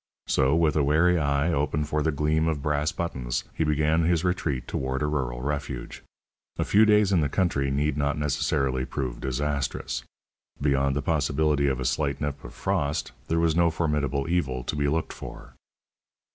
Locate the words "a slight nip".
11.79-12.43